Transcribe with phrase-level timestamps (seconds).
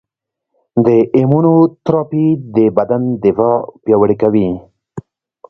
[0.85, 4.47] د ایمونوتراپي د بدن دفاع پیاوړې کوي.